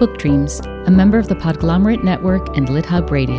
[0.00, 3.36] Book Dreams, a member of the Podglomerate Network and LitHub Radio.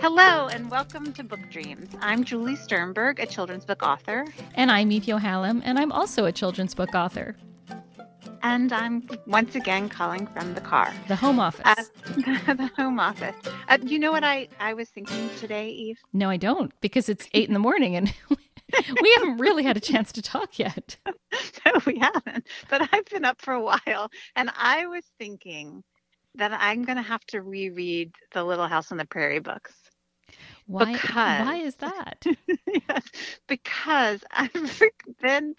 [0.00, 1.90] Hello and welcome to Book Dreams.
[2.00, 4.24] I'm Julie Sternberg, a children's book author.
[4.54, 7.36] And I'm Eve Yohalem, and I'm also a children's book author.
[8.42, 10.94] And I'm once again calling from the car.
[11.08, 11.60] The home office.
[11.66, 11.74] Uh,
[12.54, 13.36] the home office.
[13.68, 15.98] Uh, you know what I, I was thinking today, Eve?
[16.14, 18.12] No, I don't, because it's eight in the morning and
[19.00, 20.96] we haven't really had a chance to talk yet.
[21.06, 22.46] no, we haven't.
[22.68, 25.82] But I've been up for a while and I was thinking
[26.36, 29.74] that I'm going to have to reread the Little House on the Prairie books.
[30.66, 32.24] Why, because, why is that?
[32.88, 33.04] yes,
[33.48, 34.82] because I've
[35.20, 35.54] been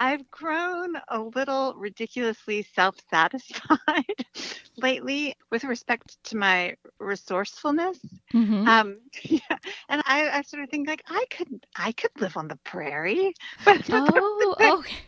[0.00, 4.26] I've grown a little ridiculously self-satisfied
[4.76, 7.98] lately with respect to my resourcefulness.
[8.34, 8.66] Mhm.
[8.66, 12.48] Um, yeah, and I, I sort of think like I could I could live on
[12.48, 13.34] the prairie,
[13.64, 15.02] but Oh, the, okay.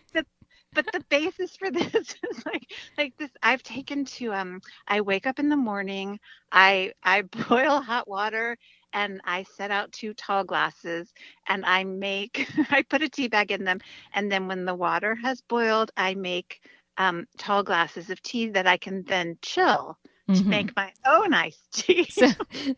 [0.75, 2.65] but the basis for this is like
[2.99, 3.31] like this.
[3.43, 4.61] I've taken to um.
[4.87, 6.19] I wake up in the morning.
[6.53, 8.57] I I boil hot water
[8.93, 11.13] and I set out two tall glasses
[11.49, 13.81] and I make I put a tea bag in them
[14.15, 16.61] and then when the water has boiled I make
[16.99, 19.97] um, tall glasses of tea that I can then chill
[20.29, 20.47] to Mhm.
[20.47, 22.05] make my own iced tea.
[22.05, 22.29] so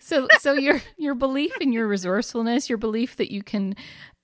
[0.00, 3.74] so so your your belief in your resourcefulness your belief that you can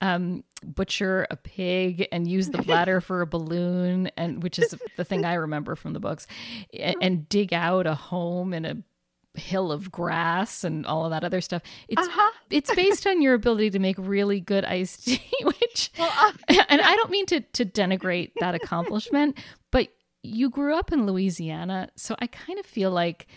[0.01, 5.03] um butcher a pig and use the bladder for a balloon and which is the
[5.05, 6.25] thing i remember from the books
[6.73, 8.75] a- and dig out a home in a
[9.35, 12.31] hill of grass and all of that other stuff it's uh-huh.
[12.49, 16.31] it's based on your ability to make really good iced tea which Well, uh,
[16.69, 19.37] and I don't mean to to denigrate that accomplishment,
[19.71, 19.89] but
[20.23, 23.27] you grew up in Louisiana, so I kind of feel like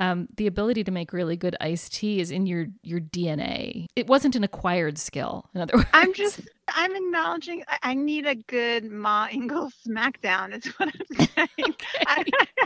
[0.00, 3.86] um, the ability to make really good iced tea is in your your DNA.
[3.96, 5.48] It wasn't an acquired skill.
[5.54, 10.66] In other words, I'm just I'm acknowledging I, need a good Ma Ingalls smackdown is
[10.78, 11.74] what I'm saying.
[12.06, 12.24] I,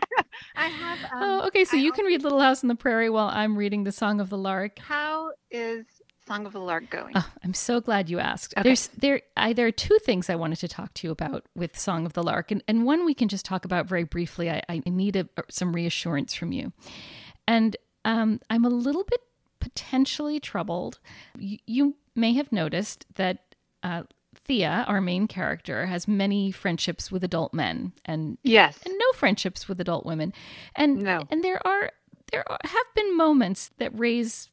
[0.57, 1.65] I have um, oh, okay.
[1.65, 3.93] So I you al- can read Little House on the Prairie while I'm reading The
[3.93, 4.79] Song of the Lark.
[4.79, 5.85] how is
[6.27, 7.13] Song of the Lark going?
[7.15, 8.55] Oh, I'm so glad you asked.
[8.57, 8.63] Okay.
[8.63, 11.79] There's there I, there are two things I wanted to talk to you about with
[11.79, 14.51] Song of the Lark, and, and one we can just talk about very briefly.
[14.51, 16.73] I, I need a, some reassurance from you,
[17.47, 19.21] and um, I'm a little bit
[19.61, 20.99] potentially troubled.
[21.39, 24.03] You, you may have noticed that uh,
[24.35, 28.79] Thea, our main character, has many friendships with adult men, and yes.
[28.85, 30.33] and no friendships with adult women.
[30.75, 31.23] And No.
[31.31, 31.91] and there are
[32.33, 34.51] there are, have been moments that raise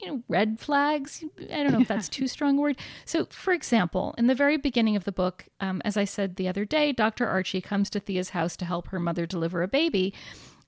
[0.00, 1.24] you know red flags.
[1.52, 2.78] I don't know if that's too strong a word.
[3.04, 6.48] So, for example, in the very beginning of the book, um, as I said the
[6.48, 7.26] other day, Dr.
[7.26, 10.14] Archie comes to Thea's house to help her mother deliver a baby,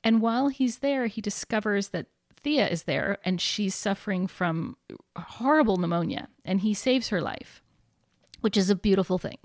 [0.03, 2.07] and while he's there, he discovers that.
[2.43, 4.79] Thea is there and she's suffering from
[5.15, 7.61] horrible pneumonia, and he saves her life
[8.41, 9.39] which is a beautiful thing.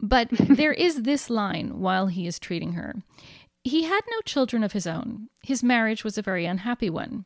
[0.00, 2.94] But there is this line while he is treating her.
[3.64, 5.30] He had no children of his own.
[5.42, 7.24] His marriage was a very unhappy one.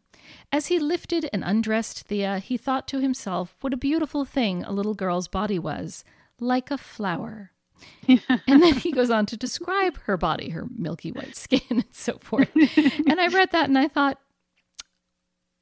[0.53, 4.71] As he lifted and undressed Thea, he thought to himself what a beautiful thing a
[4.71, 6.05] little girl's body was,
[6.39, 7.51] like a flower.
[8.09, 12.19] and then he goes on to describe her body, her milky white skin, and so
[12.19, 12.51] forth.
[12.55, 14.19] and I read that and I thought,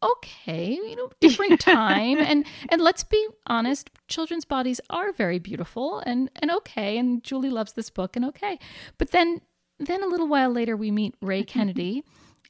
[0.02, 6.00] okay, you know, different time and and let's be honest, children's bodies are very beautiful
[6.00, 8.58] and and okay and Julie loves this book and okay.
[8.98, 9.40] But then
[9.78, 12.02] then a little while later we meet Ray Kennedy,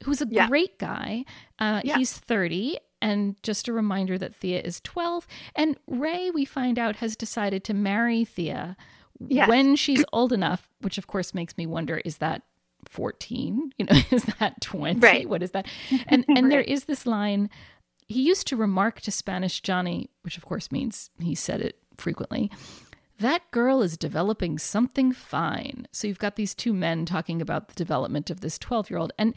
[0.04, 0.47] who's a Yeah.
[0.48, 1.25] great guy.
[1.59, 1.98] Uh, Yeah.
[1.98, 6.97] he's 30 and just a reminder that Thea is 12 and Ray we find out
[6.97, 8.76] has decided to marry Thea
[9.28, 9.48] Yes.
[9.48, 12.42] when she's old enough, which of course makes me wonder is that
[12.88, 15.28] 14 you know is that 20 Right.
[15.28, 15.66] what is that
[16.06, 16.69] and and there Right.
[16.69, 17.50] is this line
[18.06, 22.48] he used to remark to spanish johnny which of course means he said it frequently
[23.19, 27.75] that girl is developing something fine so you've got these two men talking about the
[27.75, 29.34] development of this 12 year old and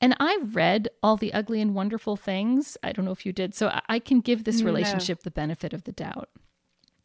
[0.00, 3.54] and i read all the ugly and wonderful things i don't know if you did
[3.54, 4.66] so I- i can give this No.
[4.66, 6.28] relationship the benefit of the doubt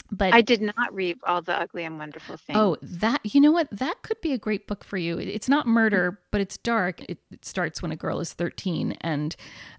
[0.09, 2.57] but I did not read all the ugly and wonderful things.
[2.57, 3.67] Oh, that you know what?
[3.71, 5.17] That could be a great book for you.
[5.17, 7.01] It's not murder, but it's dark.
[7.09, 9.35] It, it starts when a girl is thirteen, and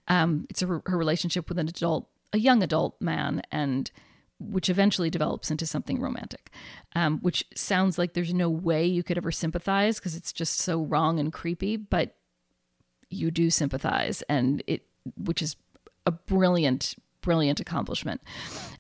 [0.07, 3.91] um, it's a, her relationship with an adult, a young adult man, and
[4.41, 6.51] which eventually develops into something romantic.
[6.95, 10.83] Um, which sounds like there's no way you could ever sympathize because it's just so
[10.83, 12.17] wrong and creepy, but
[13.11, 14.83] you do sympathize, and it,
[15.17, 15.57] which is
[16.07, 18.21] a brilliant, brilliant accomplishment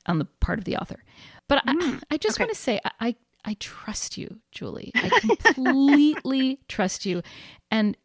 [0.06, 1.02] on the part of the author.
[1.48, 2.44] But I, I just okay.
[2.44, 4.92] want to say, I, I, I trust you, Julie.
[4.94, 7.22] I completely trust you,
[7.70, 7.96] and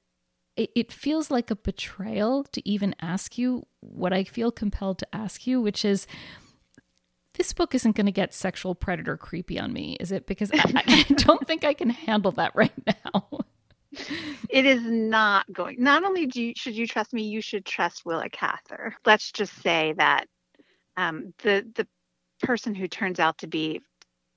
[0.56, 5.16] it, it feels like a betrayal to even ask you what I feel compelled to
[5.16, 6.08] ask you, which is
[7.36, 10.26] this book isn't going to get sexual predator creepy on me, is it?
[10.28, 13.40] Because I, I don't think I can handle that right now.
[14.50, 15.78] it is not going.
[15.80, 18.96] Not only do you, should you trust me, you should trust Willa Cather.
[19.06, 20.26] Let's just say that
[20.98, 21.88] um, the the
[22.42, 23.82] person who turns out to be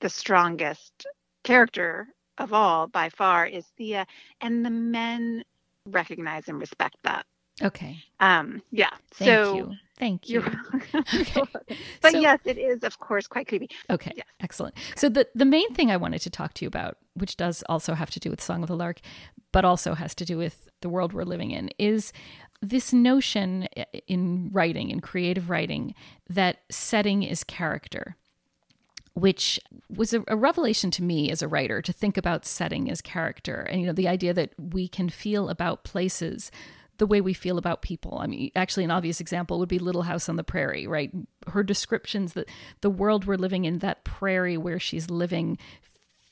[0.01, 1.07] the strongest
[1.45, 2.09] character
[2.39, 4.07] of all by far is Thea,
[4.41, 5.43] and the men
[5.87, 7.25] recognize and respect that.
[7.63, 8.03] Okay.
[8.21, 8.63] Um.
[8.71, 8.91] Yeah.
[9.13, 9.73] Thank so you.
[9.99, 10.45] Thank you.
[11.15, 11.43] okay.
[12.03, 13.71] But so, yes, it is, of course, quite creepy.
[13.91, 14.13] Okay.
[14.15, 14.27] Yes.
[14.41, 14.75] Excellent.
[14.95, 17.95] So the the main thing I wanted to talk to you about, which does also
[17.95, 19.01] have to do with Song of the Lark,
[19.53, 22.13] but also has to do with the world we're living in, is
[22.61, 23.69] this notion
[24.07, 25.95] in writing, in creative writing,
[26.29, 28.17] that setting is character
[29.15, 33.01] which was a, a, revelation to me as a writer to think about setting as
[33.01, 36.51] character and you know the idea that we can feel about places
[36.99, 38.19] the way we feel about people.
[38.21, 41.11] I mean actually an obvious example would be little house on the prairie right?
[41.47, 42.49] Her descriptions that
[42.81, 45.59] the world we're living in that prairie where she's living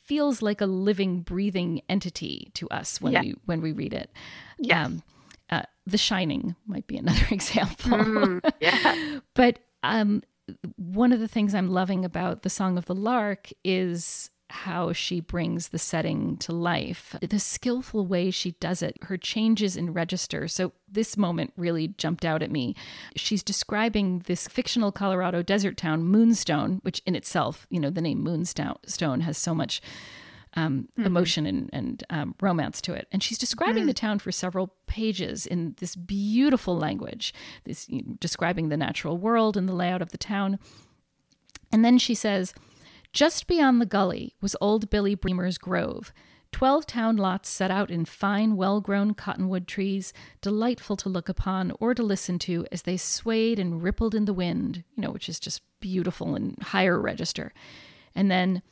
[0.05, 3.21] feels like a living breathing entity to us when yeah.
[3.23, 4.11] we when we read it.
[4.59, 4.87] Yes.
[4.87, 5.03] Um,
[5.51, 7.99] uh, the shining might be another example.
[7.99, 9.21] Mm, yeah.
[9.35, 10.23] But um
[10.77, 15.21] one of the things I'm loving about the Song of the Lark is how she
[15.21, 20.47] brings the setting to life, the skillful way she does it, her changes in register.
[20.47, 22.77] So, this moment really jumped out at me.
[23.17, 28.23] She's describing this fictional Colorado desert town, Moonstone, which in itself, you know, the name
[28.23, 29.83] Moonstone has so much
[30.55, 31.07] um, mm-hmm.
[31.07, 33.09] emotion and, and um, romance to it.
[33.11, 33.89] And she's describing mm-hmm.
[33.89, 37.35] the town for several pages in this beautiful language,
[37.65, 40.61] this you know, describing the natural world and the layout of the town.
[41.73, 42.55] And then she says,
[43.15, 46.13] just beyond the gully was old Billy Bremer's grove.
[46.51, 51.73] Twelve town lots set out in fine, well grown cottonwood trees, delightful to look upon
[51.81, 55.29] or to listen to as they swayed and rippled in the wind, you know, which
[55.29, 57.53] is just beautiful in higher register.
[58.15, 58.63] And then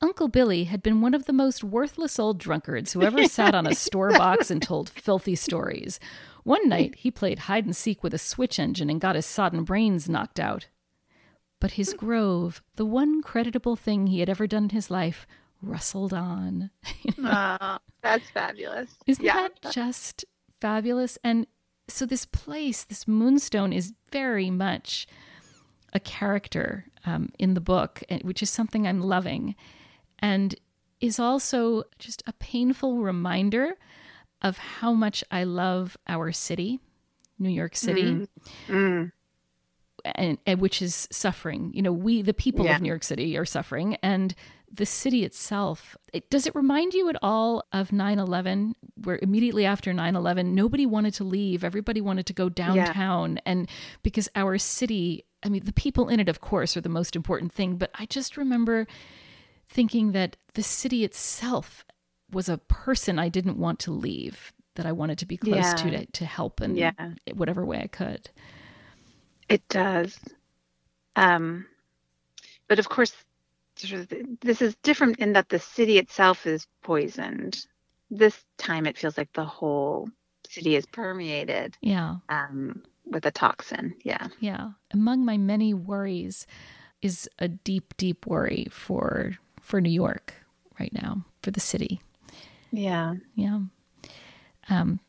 [0.00, 3.66] Uncle Billy had been one of the most worthless old drunkards who ever sat on
[3.66, 5.98] a store box and told filthy stories.
[6.44, 9.64] One night he played hide and seek with a switch engine and got his sodden
[9.64, 10.66] brains knocked out.
[11.60, 15.26] But his grove, the one creditable thing he had ever done in his life,
[15.60, 16.70] rustled on.
[17.24, 18.94] oh, that's fabulous.
[19.06, 19.48] Isn't yeah.
[19.62, 20.24] that just
[20.60, 21.18] fabulous?
[21.24, 21.46] And
[21.88, 25.06] so this place, this moonstone, is very much
[25.92, 29.56] a character um, in the book, eh, which is something I'm loving
[30.18, 30.54] and
[31.00, 33.76] is also just a painful reminder
[34.42, 36.80] of how much I love our city,
[37.38, 38.02] New York City.
[38.02, 38.28] Mm.
[38.68, 39.12] Mm.
[40.14, 41.70] And, and, which is suffering.
[41.74, 42.76] You know, we, the people yeah.
[42.76, 44.34] of New York City, are suffering, and
[44.72, 45.96] the city itself.
[46.12, 50.54] It, does it remind you at all of 9 11, where immediately after 9 11,
[50.54, 51.64] nobody wanted to leave?
[51.64, 53.34] Everybody wanted to go downtown.
[53.34, 53.42] Yeah.
[53.46, 53.68] And
[54.02, 57.52] because our city, I mean, the people in it, of course, are the most important
[57.52, 58.86] thing, but I just remember
[59.66, 61.84] thinking that the city itself
[62.30, 65.74] was a person I didn't want to leave, that I wanted to be close yeah.
[65.74, 66.92] to, to to help in yeah.
[67.34, 68.30] whatever way I could.
[69.48, 70.18] It does.
[71.16, 71.66] Um,
[72.68, 73.12] but of course,
[74.40, 77.64] this is different in that the city itself is poisoned.
[78.10, 80.08] This time it feels like the whole
[80.48, 81.76] city is permeated.
[81.80, 82.16] Yeah.
[82.28, 83.94] Um, with a toxin.
[84.04, 84.28] Yeah.
[84.40, 84.72] Yeah.
[84.92, 86.46] Among my many worries
[87.00, 90.34] is a deep, deep worry for for New York
[90.78, 92.00] right now, for the city.
[92.70, 93.14] Yeah.
[93.34, 93.60] Yeah.
[94.68, 95.00] Um,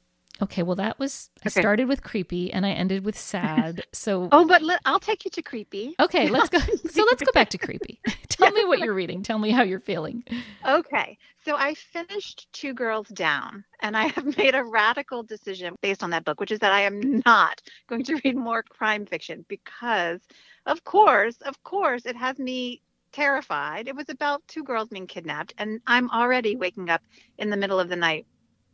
[0.41, 3.85] okay, well, that was, I started with creepy and I ended with sad.
[3.99, 5.95] So, oh, but let, I'll take you to creepy.
[5.99, 6.59] Okay, let's go.
[6.89, 7.99] so, let's go back to creepy.
[8.29, 9.23] Tell me what you're reading.
[9.23, 10.23] Tell me how you're feeling.
[10.65, 16.03] Okay, so I finished Two Girls Down and I have made a radical decision based
[16.03, 19.43] on that book, which is that I am not going to read more crime fiction
[19.49, 20.21] because,
[20.65, 22.81] of course, of course, it has me
[23.11, 23.87] terrified.
[23.87, 27.01] It was about two girls being kidnapped, and I'm already waking up
[27.37, 28.25] in the middle of the night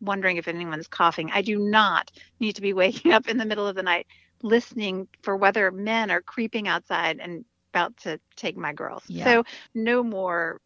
[0.02, 1.32] wondering if anyone's coughing.
[1.32, 4.08] I do not need to be waking up in the middle of the night
[4.42, 9.04] listening for whether men are creeping outside and about to take my girls.
[9.08, 9.26] Yeah.
[9.26, 10.62] So no more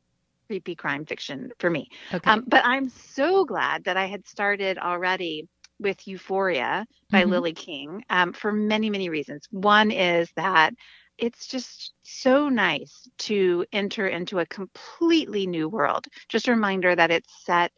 [0.47, 1.89] creepy crime fiction for me.
[2.13, 2.29] Okay.
[2.29, 5.47] Um, but I'm so glad that I had started already
[5.79, 7.31] with Euphoria by mm-hmm.
[7.31, 9.47] Lily King um, for many, many reasons.
[9.51, 10.73] One is that
[11.17, 16.07] it's just so nice to enter into a completely new world.
[16.29, 17.71] Just a reminder that it's set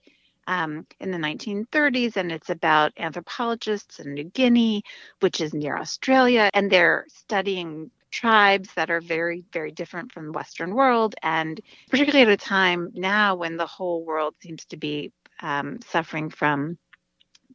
[0.51, 4.83] um, in the 1930s and it's about anthropologists in New Guinea,
[5.21, 10.31] which is near Australia, and they're studying tribes that are very, very different from the
[10.33, 11.15] Western world.
[11.23, 16.29] And particularly at a time now when the whole world seems to be um, suffering
[16.29, 16.77] from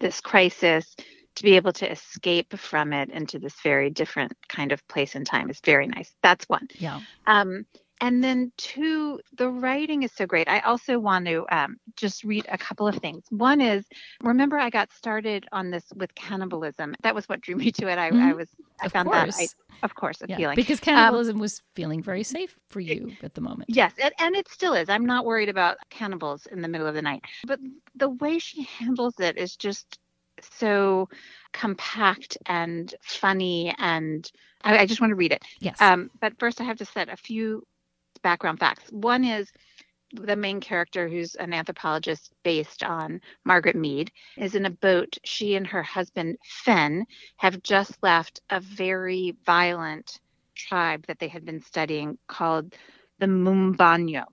[0.00, 0.96] this crisis,
[1.34, 5.26] to be able to escape from it into this very different kind of place and
[5.26, 6.10] time is very nice.
[6.22, 6.66] That's one.
[6.78, 7.00] Yeah.
[7.26, 7.66] Um,
[8.00, 10.48] and then two, the writing is so great.
[10.48, 13.24] I also want to um, just read a couple of things.
[13.30, 13.86] One is,
[14.22, 16.94] remember I got started on this with cannibalism.
[17.02, 17.98] That was what drew me to it.
[17.98, 18.22] I, mm-hmm.
[18.22, 18.48] I was,
[18.82, 19.36] I of found course.
[19.36, 19.48] that,
[19.82, 20.40] I, of course, appealing.
[20.40, 23.70] Yeah, because um, cannibalism um, was feeling very safe for you it, at the moment.
[23.70, 24.90] Yes, and, and it still is.
[24.90, 27.24] I'm not worried about cannibals in the middle of the night.
[27.46, 27.60] But
[27.94, 29.98] the way she handles it is just
[30.58, 31.08] so
[31.54, 34.30] compact and funny and
[34.62, 35.42] I, I, just want to read it.
[35.60, 35.80] Yes.
[35.80, 37.62] Um, but first I have to set a few
[38.26, 38.90] background facts.
[38.90, 39.52] One is
[40.12, 45.16] the main character, who's an anthropologist based on Margaret Mead, is in a boat.
[45.22, 47.06] She and her husband, Fenn,
[47.36, 50.18] have just left a very violent
[50.56, 52.74] tribe that they had been studying called
[53.20, 54.24] the Mumbanyo.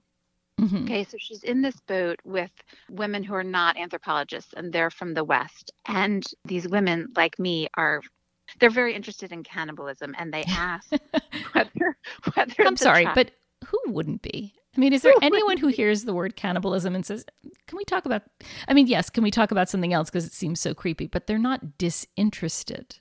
[0.60, 0.86] Mm-hmm.
[0.86, 2.52] Okay, so she's in this boat with
[2.90, 5.72] women who are not anthropologists and they're from the West.
[5.88, 8.02] And these women, like me, are
[8.60, 10.90] they're very interested in cannibalism and they ask
[11.52, 11.98] whether
[12.34, 13.32] whether I'm sorry, but
[13.74, 14.54] who wouldn't be?
[14.76, 17.26] I mean, is there anyone who hears the word cannibalism and says,
[17.68, 18.24] "Can we talk about?"
[18.68, 21.08] I mean, yes, can we talk about something else because it seems so creepy?
[21.08, 23.00] But they're not disinterested.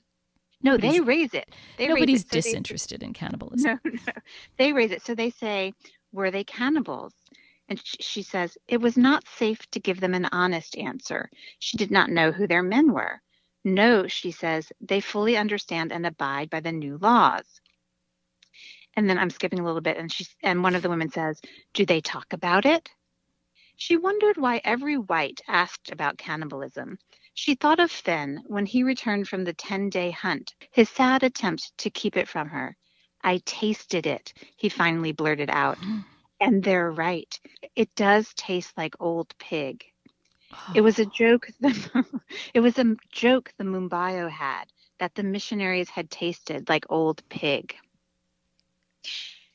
[0.61, 1.49] No, nobody's, they raise it.
[1.77, 2.29] They nobody's it.
[2.29, 3.79] So disinterested they, in cannibalism.
[3.83, 4.13] No, no,
[4.57, 5.03] they raise it.
[5.03, 5.73] So they say,
[6.11, 7.13] "Were they cannibals?"
[7.69, 11.29] And she says, "It was not safe to give them an honest answer.
[11.59, 13.21] She did not know who their men were."
[13.65, 17.61] No, she says, they fully understand and abide by the new laws
[18.95, 21.41] and then I'm skipping a little bit, and she and one of the women says,
[21.73, 22.89] "Do they talk about it?"
[23.75, 26.99] She wondered why every white asked about cannibalism.
[27.33, 31.75] She thought of Fenn when he returned from the 10 day hunt, his sad attempt
[31.79, 32.77] to keep it from her.
[33.23, 35.77] I tasted it, he finally blurted out.
[36.39, 37.39] And they're right.
[37.73, 39.85] It does taste like old pig.
[40.51, 40.73] Oh.
[40.75, 41.47] It was a joke.
[41.61, 42.05] The,
[42.53, 44.65] it was a joke the Mumbanyo had
[44.99, 47.75] that the missionaries had tasted like old pig.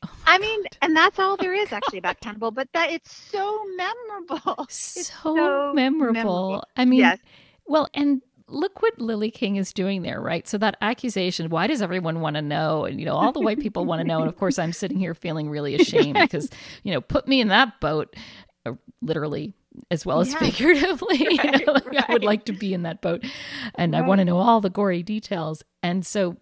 [0.04, 0.76] Oh I mean, God.
[0.82, 4.66] and that's all there is actually about Cannibal, but that it's so memorable.
[4.70, 6.12] So, so memorable.
[6.12, 6.64] memorable.
[6.76, 7.18] I mean, yes.
[7.66, 10.46] well, and look what Lily King is doing there, right?
[10.48, 12.84] So that accusation, why does everyone want to know?
[12.84, 14.20] And you know, all the white people want to know.
[14.20, 16.50] And of course, I'm sitting here feeling really ashamed because,
[16.82, 18.14] you know, put me in that boat,
[18.66, 19.54] uh, literally
[19.90, 21.26] as well as figuratively.
[21.38, 22.08] Right, you know, like right.
[22.08, 23.24] I would like to be in that boat,
[23.76, 24.02] and right.
[24.02, 25.62] I want to know all the gory details.
[25.82, 26.36] And so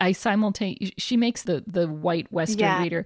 [0.00, 2.82] I simultaneously she makes the the white Western yeah.
[2.82, 3.04] reader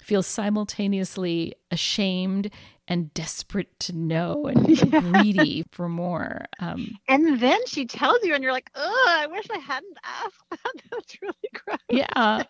[0.00, 2.50] feel simultaneously ashamed
[2.86, 5.00] and desperate to know and yeah.
[5.00, 6.44] greedy for more.
[6.58, 10.42] Um, and then she tells you, and you're like, "Oh, I wish I hadn't asked
[10.50, 10.82] that.
[10.90, 12.44] That's really gross." Yeah.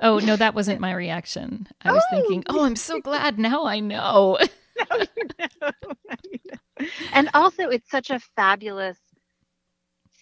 [0.00, 1.66] Oh no, that wasn't my reaction.
[1.82, 4.38] I was oh, thinking, "Oh, I'm so glad now I know."
[4.90, 6.86] now you know.
[7.12, 8.98] And also, it's such a fabulous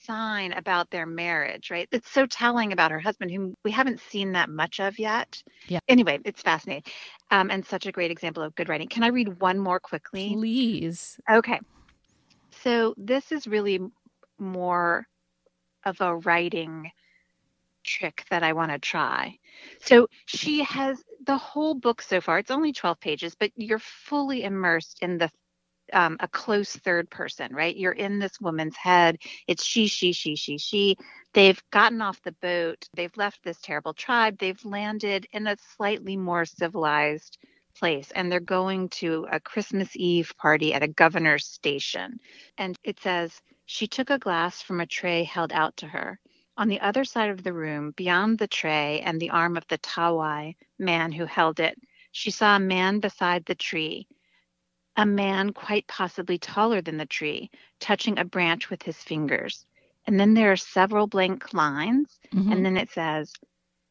[0.05, 1.89] sign about their marriage, right?
[1.93, 5.43] It's so telling about her husband, whom we haven't seen that much of yet.
[5.69, 5.81] Yeah.
[5.89, 6.85] Anyway, it's fascinating
[7.31, 8.89] um, and such a great example of good writing.
[8.89, 10.35] Can I read one more quickly?
[10.35, 11.19] Please.
[11.31, 11.61] Okay.
[12.63, 13.81] So this is really
[14.39, 15.07] more
[15.85, 16.91] of a writing
[17.85, 19.39] trick that I want to try.
[19.81, 22.39] So she has the whole book so far.
[22.39, 25.31] It's only 12 pages, but you're fully immersed in the
[25.93, 27.77] um, a close third person, right?
[27.77, 29.19] You're in this woman's head.
[29.47, 30.97] It's she, she, she, she, she.
[31.35, 32.89] They've gotten off the boat.
[32.95, 34.39] They've left this terrible tribe.
[34.39, 37.39] They've landed in a slightly more civilized
[37.79, 42.19] place and they're going to a Christmas Eve party at a governor's station.
[42.59, 46.19] And it says, She took a glass from a tray held out to her.
[46.57, 49.79] On the other side of the room, beyond the tray and the arm of the
[49.79, 51.79] Tawai man who held it,
[52.11, 54.07] she saw a man beside the tree
[54.97, 59.65] a man quite possibly taller than the tree, touching a branch with his fingers.
[60.07, 62.53] And then there are several blank lines, mm-hmm.
[62.53, 63.33] and then it says,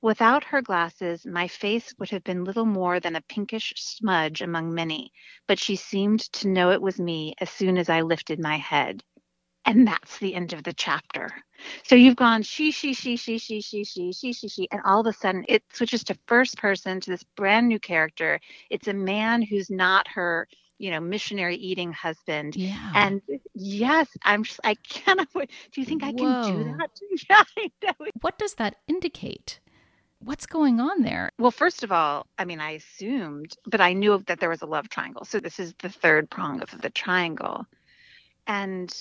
[0.02, 4.74] Without her glasses, my face would have been little more than a pinkish smudge among
[4.74, 5.14] many,
[5.48, 9.04] but she seemed to know it was me as soon as I lifted my head.
[9.64, 11.30] And that's the end of the chapter.
[11.84, 15.02] So you've gone she, she, she, she, she, she, she, she, she, she, and all
[15.02, 18.40] of a sudden it switches to first person to this brand new character.
[18.72, 20.48] It's a man who's not her
[20.82, 22.56] you know missionary eating husband.
[22.56, 22.92] Yeah.
[22.96, 23.22] and
[23.54, 25.52] yes i'm just, i cannot wait.
[25.72, 26.42] Do you think i Whoa.
[26.44, 26.90] can do that?
[27.30, 28.08] Yeah, I know.
[28.22, 29.60] what does that indicate?
[30.20, 31.30] What's going on there?
[31.38, 34.66] Well first of all i mean i assumed but i knew that there was a
[34.76, 35.26] love triangle.
[35.26, 37.66] So this is the third prong of the triangle.
[38.48, 38.92] And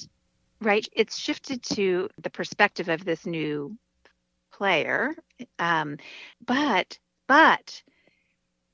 [0.61, 3.77] right it's shifted to the perspective of this new
[4.53, 5.15] player.
[5.59, 5.97] Um,
[6.47, 7.83] but but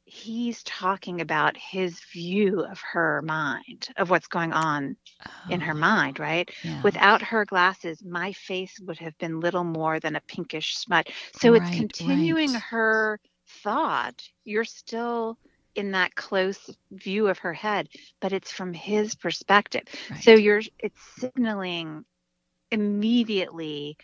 [0.07, 4.97] he's talking about his view of her mind, of what's going on
[5.27, 6.49] oh, in her oh, mind, right?
[6.63, 6.81] Yeah.
[6.83, 11.13] Without her glasses, my face would have been little more than a pinkish smudge.
[11.35, 12.63] So right, it's continuing right.
[12.63, 13.21] her
[13.63, 15.39] thought, you're still
[15.75, 17.89] in that close view of her head,
[18.21, 19.83] but it's from his perspective.
[20.11, 20.23] Right.
[20.23, 22.05] So you're it's signaling
[22.71, 23.97] immediately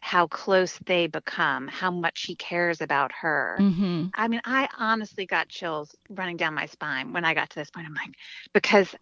[0.00, 3.56] how close they become, how much he cares about her.
[3.60, 4.06] Mm-hmm.
[4.14, 7.70] I mean, I honestly got chills running down my spine when I got to this
[7.70, 7.86] point.
[7.86, 8.14] I'm like,
[8.52, 8.94] because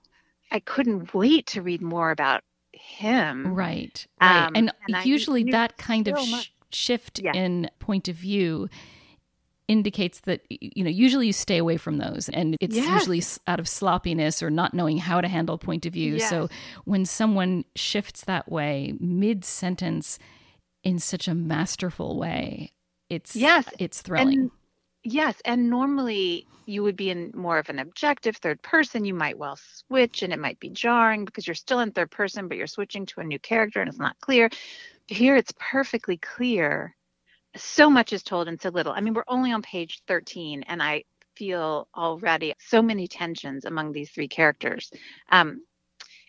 [0.51, 3.55] I couldn't wait to read more about him.
[3.55, 4.07] Right.
[4.21, 4.47] Right.
[4.47, 7.33] Um, and, and, usually that kind so of sh- shift yeah.
[7.33, 8.69] in point of view
[9.69, 12.89] indicates that you know usually you stay away from those and it's yes.
[12.89, 16.31] usually out of sloppiness or not knowing how to handle point of view yes.
[16.31, 16.49] so
[16.87, 20.19] when someone shifts that way mid sentence
[20.83, 22.73] in such a masterful way
[23.09, 24.51] it's yes it's thrilling and,
[25.03, 29.39] yes and normally you would be in more of an objective third person you might
[29.39, 32.67] well switch and it might be jarring because you're still in third person but you're
[32.67, 34.49] switching to a new character and it's not clear
[35.09, 36.95] But here it's perfectly clear
[37.57, 38.93] so much is told and so little.
[38.93, 41.05] I mean, we're only on page 13, and I
[41.37, 44.91] feel already so many tensions among these three characters.
[45.31, 45.63] Um,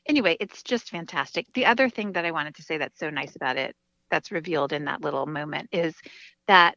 [0.06, 1.48] anyway, it's just fantastic.
[1.54, 3.76] The other thing that I wanted to say that's so nice about it,
[4.10, 5.96] that's revealed in that little moment, is
[6.48, 6.76] that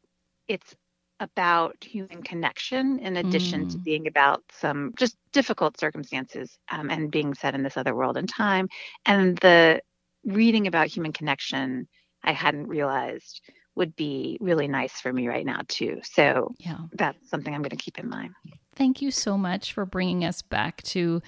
[0.48, 0.74] it's
[1.20, 3.70] about human connection in addition mm.
[3.70, 8.16] to being about some just difficult circumstances um, and being set in this other world
[8.16, 8.68] and time.
[9.06, 9.80] And the
[10.24, 11.86] reading about human connection,
[12.24, 13.40] I hadn't realized
[13.74, 16.00] would be really nice for me right now too.
[16.02, 16.78] So yeah.
[16.92, 18.34] that's something I'm going to keep in mind.
[18.74, 21.22] Thank you so much for bringing us back to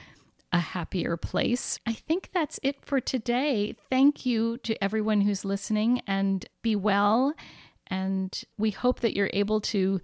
[0.54, 1.80] a happier place.
[1.84, 3.74] I think that's it for today.
[3.90, 7.34] Thank you to everyone who's listening and be well.
[7.88, 10.00] And we hope that you're able to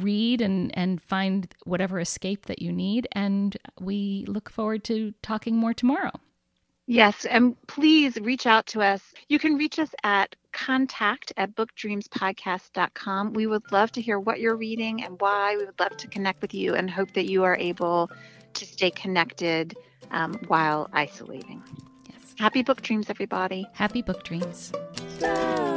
[0.00, 3.06] read and, and find whatever escape that you need.
[3.12, 6.12] And we look forward to talking more tomorrow.
[6.88, 9.14] Yes, and please reach out to us.
[9.28, 13.34] You can reach us at contact at bookdreamspodcast.com.
[13.34, 15.56] We would love to hear what you're reading and why.
[15.56, 18.10] We would love to connect with you and hope that you are able
[18.54, 19.76] to stay connected
[20.10, 21.62] um, while isolating.
[22.08, 22.34] Yes.
[22.38, 23.66] Happy book dreams, everybody.
[23.72, 24.72] Happy book dreams.
[25.20, 25.72] Love,